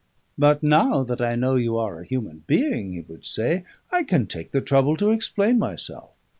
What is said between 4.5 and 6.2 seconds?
trouble to explain myself.